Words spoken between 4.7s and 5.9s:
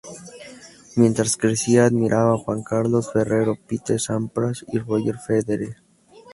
y Roger Federer.